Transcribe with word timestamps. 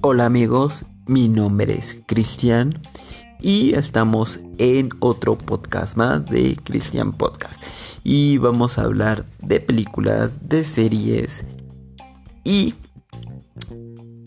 Hola 0.00 0.24
amigos, 0.24 0.86
mi 1.06 1.28
nombre 1.28 1.76
es 1.76 1.98
Cristian 2.06 2.72
y 3.40 3.74
estamos 3.74 4.40
en 4.56 4.88
otro 5.00 5.36
podcast 5.36 5.96
más 5.96 6.24
de 6.26 6.56
Cristian 6.64 7.12
Podcast 7.12 7.62
y 8.04 8.38
vamos 8.38 8.78
a 8.78 8.84
hablar 8.84 9.26
de 9.40 9.60
películas, 9.60 10.48
de 10.48 10.64
series 10.64 11.44
y 12.42 12.74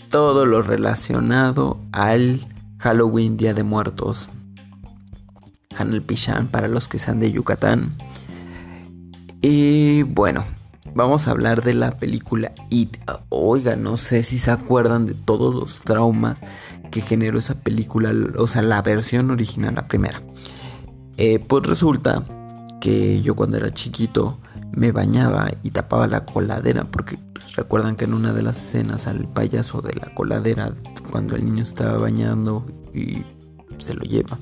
todo 0.09 0.45
lo 0.45 0.61
relacionado 0.61 1.79
al 1.91 2.45
Halloween 2.77 3.37
Día 3.37 3.53
de 3.55 3.63
Muertos. 3.63 4.29
Hanel 5.75 6.03
Pichán 6.03 6.47
para 6.47 6.67
los 6.67 6.87
que 6.87 6.99
sean 6.99 7.19
de 7.19 7.31
Yucatán. 7.31 7.95
Y 9.41 10.03
bueno, 10.03 10.45
vamos 10.93 11.27
a 11.27 11.31
hablar 11.31 11.63
de 11.63 11.73
la 11.73 11.97
película 11.97 12.51
It. 12.69 12.97
Oiga, 13.29 13.75
no 13.75 13.97
sé 13.97 14.23
si 14.23 14.39
se 14.39 14.51
acuerdan 14.51 15.07
de 15.07 15.13
todos 15.13 15.55
los 15.55 15.79
traumas 15.81 16.41
que 16.91 17.01
generó 17.01 17.39
esa 17.39 17.55
película, 17.55 18.13
o 18.37 18.47
sea, 18.47 18.61
la 18.61 18.81
versión 18.81 19.31
original, 19.31 19.75
la 19.75 19.87
primera. 19.87 20.21
Eh, 21.17 21.39
pues 21.39 21.65
resulta 21.65 22.23
que 22.79 23.21
yo 23.21 23.35
cuando 23.35 23.57
era 23.57 23.71
chiquito 23.71 24.39
me 24.71 24.91
bañaba 24.91 25.51
y 25.63 25.71
tapaba 25.71 26.07
la 26.07 26.25
coladera 26.25 26.85
porque 26.85 27.17
pues, 27.33 27.55
recuerdan 27.55 27.95
que 27.95 28.05
en 28.05 28.13
una 28.13 28.33
de 28.33 28.41
las 28.41 28.61
escenas 28.61 29.07
al 29.07 29.27
payaso 29.27 29.81
de 29.81 29.93
la 29.93 30.13
coladera 30.13 30.73
cuando 31.11 31.35
el 31.35 31.45
niño 31.45 31.63
estaba 31.63 31.97
bañando 31.97 32.65
y 32.93 33.23
se 33.77 33.93
lo 33.93 34.01
lleva. 34.03 34.39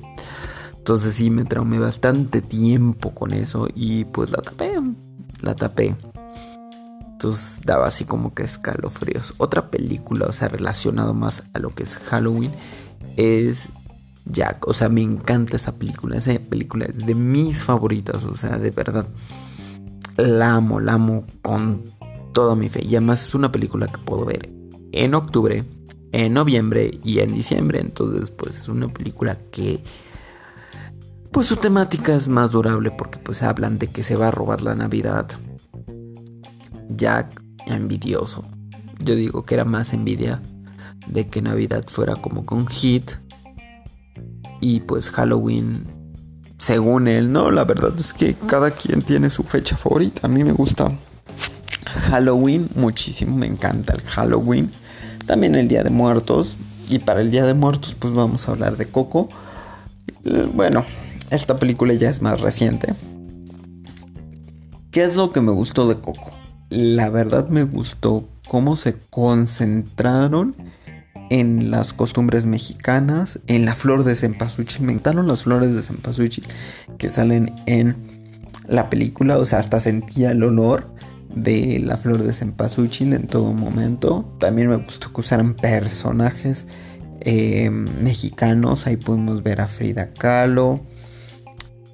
Entonces 0.76 1.14
sí 1.14 1.30
me 1.30 1.44
traumé 1.44 1.78
bastante 1.78 2.40
tiempo 2.40 3.14
con 3.14 3.32
eso 3.32 3.68
y 3.74 4.06
pues 4.06 4.30
la 4.30 4.38
tapé, 4.38 4.72
la 5.42 5.54
tapé. 5.54 5.94
Entonces 7.20 7.60
daba 7.66 7.86
así 7.86 8.06
como 8.06 8.32
que 8.32 8.44
escalofríos. 8.44 9.34
Otra 9.36 9.70
película, 9.70 10.24
o 10.24 10.32
sea, 10.32 10.48
relacionado 10.48 11.12
más 11.12 11.42
a 11.52 11.58
lo 11.58 11.74
que 11.74 11.82
es 11.82 11.96
Halloween, 11.96 12.50
es 13.18 13.68
Jack. 14.24 14.66
O 14.66 14.72
sea, 14.72 14.88
me 14.88 15.02
encanta 15.02 15.56
esa 15.56 15.76
película. 15.76 16.16
Esa 16.16 16.38
película 16.38 16.86
es 16.86 16.96
de 16.96 17.14
mis 17.14 17.62
favoritas, 17.62 18.24
o 18.24 18.36
sea, 18.36 18.56
de 18.56 18.70
verdad. 18.70 19.06
La 20.16 20.54
amo, 20.54 20.80
la 20.80 20.94
amo 20.94 21.26
con 21.42 21.82
toda 22.32 22.54
mi 22.54 22.70
fe. 22.70 22.82
Y 22.86 22.96
además 22.96 23.22
es 23.22 23.34
una 23.34 23.52
película 23.52 23.86
que 23.88 23.98
puedo 23.98 24.24
ver 24.24 24.48
en 24.92 25.14
octubre, 25.14 25.66
en 26.12 26.32
noviembre 26.32 26.90
y 27.04 27.18
en 27.18 27.34
diciembre. 27.34 27.80
Entonces, 27.80 28.30
pues 28.30 28.60
es 28.60 28.68
una 28.68 28.88
película 28.88 29.36
que 29.50 29.84
pues 31.30 31.48
su 31.48 31.56
temática 31.56 32.14
es 32.14 32.28
más 32.28 32.50
durable 32.50 32.90
porque 32.90 33.18
pues 33.18 33.42
hablan 33.42 33.78
de 33.78 33.88
que 33.88 34.02
se 34.02 34.16
va 34.16 34.28
a 34.28 34.30
robar 34.30 34.62
la 34.62 34.74
Navidad. 34.74 35.28
Jack 36.96 37.42
envidioso. 37.66 38.44
Yo 38.98 39.14
digo 39.14 39.44
que 39.44 39.54
era 39.54 39.64
más 39.64 39.92
envidia 39.92 40.40
de 41.06 41.28
que 41.28 41.42
Navidad 41.42 41.84
fuera 41.88 42.16
como 42.16 42.44
con 42.44 42.66
hit. 42.66 43.12
Y 44.60 44.80
pues 44.80 45.10
Halloween, 45.10 45.84
según 46.58 47.08
él, 47.08 47.32
no, 47.32 47.50
la 47.50 47.64
verdad 47.64 47.92
es 47.98 48.12
que 48.12 48.34
cada 48.34 48.72
quien 48.72 49.02
tiene 49.02 49.30
su 49.30 49.42
fecha 49.42 49.76
favorita. 49.76 50.26
A 50.26 50.30
mí 50.30 50.44
me 50.44 50.52
gusta 50.52 50.92
Halloween 51.86 52.68
muchísimo, 52.74 53.36
me 53.36 53.46
encanta 53.46 53.94
el 53.94 54.02
Halloween. 54.02 54.70
También 55.26 55.54
el 55.54 55.68
Día 55.68 55.82
de 55.82 55.90
Muertos. 55.90 56.56
Y 56.88 56.98
para 56.98 57.20
el 57.20 57.30
Día 57.30 57.46
de 57.46 57.54
Muertos 57.54 57.94
pues 57.98 58.12
vamos 58.12 58.48
a 58.48 58.52
hablar 58.52 58.76
de 58.76 58.86
Coco. 58.86 59.28
Bueno, 60.54 60.84
esta 61.30 61.56
película 61.56 61.94
ya 61.94 62.10
es 62.10 62.20
más 62.20 62.40
reciente. 62.40 62.94
¿Qué 64.90 65.04
es 65.04 65.16
lo 65.16 65.30
que 65.30 65.40
me 65.40 65.52
gustó 65.52 65.88
de 65.88 66.00
Coco? 66.00 66.39
La 66.70 67.10
verdad 67.10 67.48
me 67.48 67.64
gustó 67.64 68.28
cómo 68.48 68.76
se 68.76 68.94
concentraron 69.10 70.54
en 71.28 71.70
las 71.70 71.92
costumbres 71.92 72.46
mexicanas, 72.46 73.40
en 73.46 73.64
la 73.64 73.74
flor 73.74 74.04
de 74.04 74.16
cempasúchil. 74.16 74.82
Me 74.82 74.92
encantaron 74.92 75.28
las 75.28 75.42
flores 75.42 75.74
de 75.74 75.82
cempasúchil 75.82 76.44
que 76.96 77.08
salen 77.08 77.54
en 77.66 77.96
la 78.68 78.88
película. 78.88 79.38
O 79.38 79.46
sea, 79.46 79.58
hasta 79.58 79.80
sentía 79.80 80.30
el 80.30 80.42
olor 80.42 80.88
de 81.34 81.80
la 81.80 81.96
flor 81.96 82.22
de 82.22 82.32
cempasúchil 82.32 83.12
en 83.12 83.26
todo 83.26 83.52
momento. 83.52 84.32
También 84.38 84.70
me 84.70 84.76
gustó 84.76 85.12
que 85.12 85.20
usaran 85.20 85.54
personajes 85.54 86.66
eh, 87.20 87.68
mexicanos. 87.70 88.86
Ahí 88.86 88.96
podemos 88.96 89.42
ver 89.42 89.60
a 89.60 89.66
Frida 89.66 90.12
Kahlo 90.12 90.80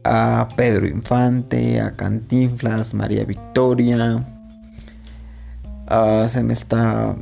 a 0.09 0.49
Pedro 0.55 0.87
Infante, 0.87 1.81
a 1.81 1.93
Cantinflas, 1.93 2.95
María 2.95 3.25
Victoria. 3.25 4.36
Se 6.29 6.43
me 6.43 6.53
está 6.53 7.17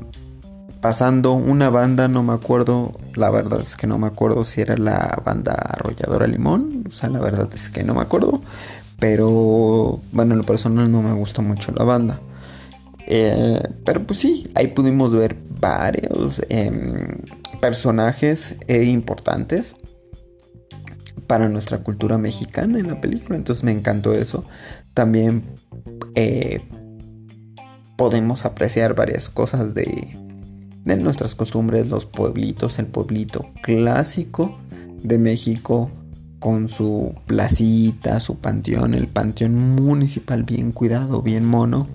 pasando 0.81 1.33
una 1.33 1.71
banda, 1.71 2.09
no 2.09 2.23
me 2.23 2.35
acuerdo, 2.35 2.93
la 3.15 3.31
verdad 3.31 3.63
es 3.63 3.75
que 3.75 3.87
no 3.87 3.97
me 3.97 4.07
acuerdo 4.07 4.45
si 4.45 4.61
era 4.61 4.77
la 4.77 5.23
banda 5.25 5.55
Arrolladora 5.55 6.27
Limón, 6.27 6.85
o 6.87 6.91
sea, 6.91 7.09
la 7.09 7.21
verdad 7.21 7.49
es 7.55 7.71
que 7.71 7.83
no 7.83 7.95
me 7.95 8.03
acuerdo, 8.03 8.43
pero 8.99 10.01
bueno, 10.13 10.35
en 10.35 10.39
lo 10.39 10.45
personal 10.45 10.93
no 10.93 11.03
me 11.03 11.13
gusta 11.13 11.41
mucho 11.43 11.73
la 11.73 11.85
banda. 11.85 12.21
Eh, 13.07 13.63
pero 13.85 14.07
pues 14.07 14.19
sí, 14.19 14.51
ahí 14.55 14.69
pudimos 14.69 15.13
ver 15.13 15.37
varios 15.61 16.43
em, 16.49 17.19
personajes 17.61 18.55
eh, 18.67 18.85
importantes 18.85 19.75
para 21.27 21.49
nuestra 21.49 21.79
cultura 21.79 22.19
mexicana 22.19 22.79
en 22.79 22.89
la 22.89 23.01
película. 23.01 23.37
Entonces 23.37 23.65
me 23.65 23.73
encantó 23.73 24.13
eso. 24.13 24.45
También 24.95 25.45
eh, 26.15 26.63
podemos 27.97 28.44
apreciar 28.44 28.94
varias 28.94 29.28
cosas 29.28 29.75
de, 29.75 30.16
de 30.84 30.97
nuestras 30.97 31.34
costumbres, 31.34 31.88
los 31.88 32.06
pueblitos, 32.06 32.78
el 32.78 32.87
pueblito 32.87 33.47
clásico 33.62 34.59
de 35.03 35.19
México 35.19 35.91
con 36.38 36.69
su 36.69 37.15
placita, 37.27 38.21
su 38.21 38.37
panteón, 38.37 38.94
el 38.94 39.09
panteón 39.09 39.75
municipal 39.75 40.43
bien 40.43 40.72
cuidado, 40.72 41.22
bien 41.22 41.44
mono. 41.44 41.87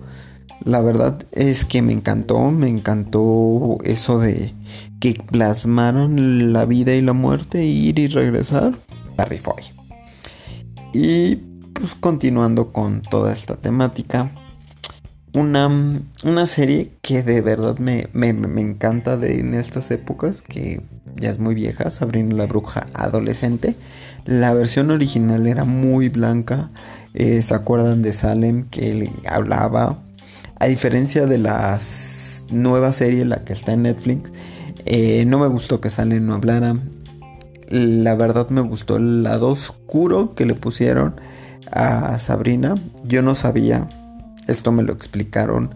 La 0.64 0.80
verdad 0.80 1.24
es 1.32 1.64
que 1.64 1.82
me 1.82 1.92
encantó, 1.92 2.50
me 2.50 2.68
encantó 2.68 3.78
eso 3.84 4.18
de 4.18 4.52
que 4.98 5.14
plasmaron 5.14 6.52
la 6.52 6.66
vida 6.66 6.94
y 6.94 7.00
la 7.00 7.12
muerte, 7.12 7.64
ir 7.64 7.98
y 7.98 8.08
regresar. 8.08 8.76
Y 10.92 11.36
pues 11.74 11.94
continuando 11.94 12.72
con 12.72 13.02
toda 13.02 13.32
esta 13.32 13.56
temática, 13.56 14.32
una, 15.32 15.68
una 16.24 16.46
serie 16.46 16.92
que 17.02 17.22
de 17.22 17.40
verdad 17.40 17.78
me, 17.78 18.08
encanta 18.60 19.16
de 19.16 19.40
en 19.40 19.54
estas 19.54 19.90
épocas, 19.90 20.42
que 20.42 20.82
ya 21.16 21.30
es 21.30 21.38
muy 21.38 21.54
vieja, 21.54 21.90
Sabrina 21.90 22.34
la 22.34 22.46
Bruja 22.46 22.86
adolescente. 22.94 23.76
La 24.26 24.52
versión 24.54 24.90
original 24.90 25.46
era 25.46 25.64
muy 25.64 26.08
blanca, 26.08 26.70
eh, 27.14 27.42
¿se 27.42 27.54
acuerdan 27.54 28.02
de 28.02 28.12
Salem 28.12 28.64
que 28.64 29.10
hablaba? 29.26 29.98
A 30.58 30.66
diferencia 30.66 31.26
de 31.26 31.38
la 31.38 31.78
nueva 32.50 32.92
serie, 32.92 33.24
la 33.24 33.44
que 33.44 33.52
está 33.52 33.72
en 33.72 33.82
Netflix, 33.82 34.30
eh, 34.84 35.24
no 35.26 35.38
me 35.38 35.46
gustó 35.46 35.80
que 35.80 35.90
Salem 35.90 36.26
no 36.26 36.34
hablara 36.34 36.76
la 37.70 38.16
verdad 38.16 38.50
me 38.50 38.60
gustó 38.60 38.96
el 38.96 39.22
lado 39.22 39.48
oscuro 39.48 40.34
que 40.34 40.44
le 40.44 40.54
pusieron 40.54 41.14
a 41.70 42.18
Sabrina. 42.18 42.74
Yo 43.04 43.22
no 43.22 43.34
sabía, 43.34 43.88
esto 44.50 44.72
me 44.72 44.82
lo 44.82 44.92
explicaron 44.92 45.74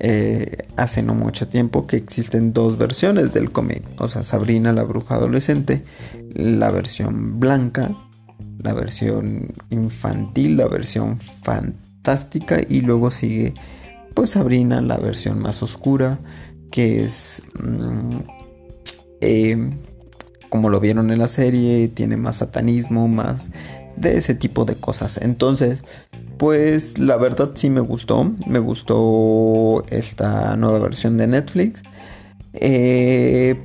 eh, 0.00 0.68
hace 0.76 1.02
no 1.02 1.14
mucho 1.14 1.48
tiempo, 1.48 1.86
que 1.86 1.96
existen 1.96 2.52
dos 2.52 2.78
versiones 2.78 3.32
del 3.32 3.52
cómic. 3.52 3.82
O 3.98 4.08
sea, 4.08 4.22
Sabrina 4.22 4.72
la 4.72 4.82
bruja 4.82 5.16
adolescente, 5.16 5.84
la 6.34 6.70
versión 6.70 7.40
blanca, 7.40 7.96
la 8.58 8.72
versión 8.72 9.52
infantil, 9.70 10.56
la 10.56 10.68
versión 10.68 11.18
fantástica 11.42 12.60
y 12.68 12.80
luego 12.80 13.10
sigue 13.10 13.54
pues 14.14 14.30
Sabrina 14.30 14.80
la 14.80 14.96
versión 14.96 15.40
más 15.40 15.62
oscura 15.62 16.20
que 16.70 17.04
es... 17.04 17.42
Mm, 17.58 18.18
eh, 19.20 19.70
como 20.48 20.68
lo 20.68 20.78
vieron 20.78 21.10
en 21.10 21.18
la 21.18 21.26
serie, 21.26 21.88
tiene 21.88 22.16
más 22.16 22.36
satanismo, 22.36 23.08
más 23.08 23.50
de 23.96 24.16
ese 24.16 24.36
tipo 24.36 24.64
de 24.64 24.76
cosas. 24.76 25.18
Entonces, 25.20 25.82
pues 26.38 26.98
la 26.98 27.16
verdad 27.16 27.50
sí 27.54 27.70
me 27.70 27.80
gustó, 27.80 28.32
me 28.46 28.58
gustó 28.58 29.84
esta 29.88 30.56
nueva 30.56 30.78
versión 30.78 31.16
de 31.16 31.26
Netflix. 31.26 31.82
Eh, 32.54 33.60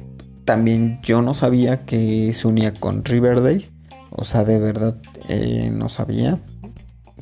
también 0.46 1.00
yo 1.04 1.22
no 1.22 1.34
sabía 1.34 1.86
que 1.86 2.34
se 2.34 2.48
unía 2.48 2.74
con 2.74 3.06
Riverdale, 3.06 3.70
o 4.12 4.24
sea, 4.24 4.44
de 4.44 4.60
verdad 4.60 4.96
eh, 5.28 5.72
no 5.74 5.90
sabía 5.90 6.40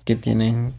que 0.05 0.15
tienen 0.15 0.71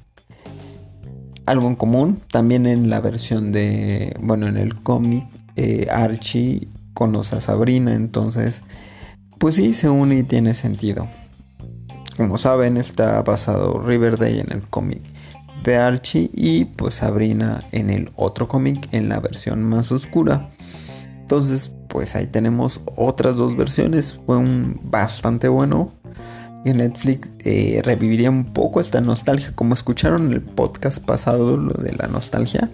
algo 1.45 1.69
en 1.69 1.77
común. 1.77 2.21
También 2.31 2.67
en 2.67 2.91
la 2.91 3.01
versión 3.01 3.53
de, 3.53 4.15
bueno, 4.21 4.47
en 4.47 4.57
el 4.57 4.75
cómic, 4.81 5.25
eh, 5.57 5.89
Archie 5.91 6.69
conoce 6.95 7.37
a 7.37 7.41
Sabrina, 7.41 7.95
entonces 7.95 8.63
pues 9.39 9.55
sí 9.55 9.73
se 9.73 9.89
une 9.89 10.19
y 10.19 10.23
tiene 10.25 10.55
sentido. 10.55 11.09
Como 12.19 12.37
saben, 12.37 12.77
está 12.77 13.23
basado 13.23 13.79
Riverdale 13.79 14.41
en 14.41 14.51
el 14.51 14.63
cómic 14.63 15.03
de 15.63 15.77
Archie 15.77 16.29
y 16.35 16.65
pues 16.65 16.97
Sabrina 16.97 17.63
en 17.71 17.91
el 17.91 18.11
otro 18.17 18.49
cómic 18.49 18.89
en 18.91 19.09
la 19.09 19.21
versión 19.21 19.63
más 19.63 19.93
oscura. 19.93 20.51
Entonces 21.21 21.71
pues 21.89 22.17
ahí 22.17 22.27
tenemos 22.27 22.81
otras 22.97 23.37
dos 23.37 23.57
versiones. 23.57 24.19
Fue 24.27 24.37
un 24.37 24.81
bastante 24.83 25.47
bueno. 25.47 25.93
Y 26.65 26.73
Netflix 26.73 27.31
eh, 27.45 27.83
reviviría 27.85 28.31
un 28.31 28.53
poco 28.53 28.81
esta 28.81 29.01
nostalgia. 29.01 29.53
Como 29.55 29.75
escucharon 29.75 30.27
en 30.27 30.33
el 30.33 30.43
podcast 30.43 30.99
pasado, 30.99 31.57
lo 31.57 31.73
de 31.75 31.93
la 31.93 32.09
nostalgia. 32.09 32.69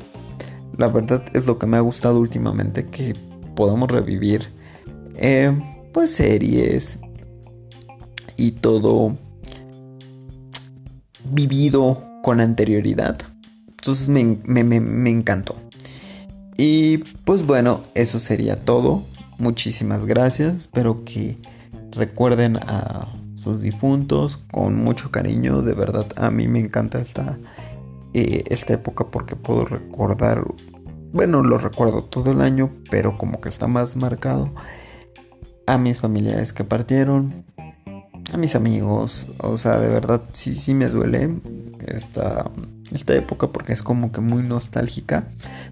La 0.79 0.89
verdad 0.89 1.23
es 1.35 1.45
lo 1.45 1.59
que 1.59 1.67
me 1.67 1.77
ha 1.77 1.81
gustado 1.81 2.19
últimamente. 2.19 2.87
Que 2.87 3.15
podamos 3.55 3.91
revivir 3.91 4.49
eh, 5.17 5.53
pues 5.93 6.13
series 6.13 6.99
y 8.39 8.53
todo 8.53 9.19
vivido 11.25 12.03
con 12.23 12.41
anterioridad. 12.41 13.19
Entonces 13.69 14.09
me, 14.09 14.65
me 14.65 15.11
encantó. 15.11 15.57
Y 16.57 16.99
pues 17.25 17.45
bueno, 17.45 17.83
eso 17.95 18.19
sería 18.19 18.65
todo. 18.65 19.03
Muchísimas 19.39 20.05
gracias. 20.05 20.55
Espero 20.55 21.05
que 21.05 21.37
recuerden 21.91 22.57
a 22.57 23.09
sus 23.43 23.61
difuntos 23.61 24.39
con 24.51 24.77
mucho 24.77 25.11
cariño. 25.11 25.63
De 25.63 25.75
verdad, 25.75 26.07
a 26.17 26.31
mí 26.31 26.49
me 26.49 26.61
encanta 26.61 26.99
esta, 26.99 27.39
eh, 28.15 28.45
esta 28.49 28.75
época 28.75 29.07
porque 29.11 29.37
puedo 29.37 29.65
recordar. 29.65 30.45
Bueno, 31.13 31.43
lo 31.43 31.59
recuerdo 31.59 32.03
todo 32.05 32.33
el 32.33 32.41
año, 32.41 32.71
pero 32.91 33.19
como 33.19 33.41
que 33.41 33.49
está 33.49 33.67
más 33.67 33.97
marcado. 33.97 34.53
A 35.67 35.79
mis 35.79 35.99
familiares 35.99 36.53
que 36.53 36.63
partieron, 36.63 37.45
a 38.33 38.37
mis 38.37 38.55
amigos. 38.55 39.27
O 39.39 39.59
sea, 39.59 39.79
de 39.79 39.89
verdad 39.89 40.23
sí, 40.33 40.55
sí 40.55 40.75
me 40.75 40.89
duele 40.89 41.31
esta, 41.87 42.51
esta 42.93 43.15
época 43.15 43.49
porque 43.49 43.73
es 43.73 43.83
como 43.83 44.13
que 44.13 44.21
muy 44.21 44.43
nostálgica. 44.43 45.29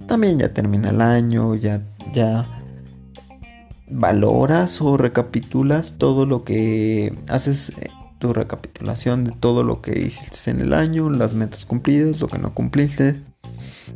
También 0.07 0.39
ya 0.39 0.53
termina 0.53 0.91
el 0.91 1.01
año, 1.01 1.55
ya, 1.55 1.83
ya 2.13 2.49
valoras 3.91 4.81
o 4.81 4.97
recapitulas 4.97 5.95
todo 5.99 6.27
lo 6.27 6.45
que 6.45 7.15
haces, 7.29 7.71
eh, 7.81 7.91
tu 8.19 8.33
recapitulación 8.33 9.25
de 9.25 9.33
todo 9.33 9.65
lo 9.65 9.83
que 9.83 9.99
hiciste 9.99 10.51
en 10.51 10.61
el 10.61 10.73
año, 10.73 11.11
las 11.11 11.35
metas 11.35 11.67
cumplidas, 11.67 12.21
lo 12.21 12.29
que 12.29 12.39
no 12.39 12.55
cumpliste. 12.55 13.17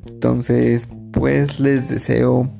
Entonces, 0.08 0.88
pues 1.12 1.60
les 1.60 1.88
deseo 1.88 2.50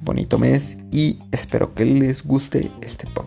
bonito 0.00 0.38
mes 0.38 0.78
y 0.92 1.18
espero 1.32 1.74
que 1.74 1.84
les 1.84 2.24
guste 2.24 2.70
este 2.80 3.06
podcast. 3.06 3.25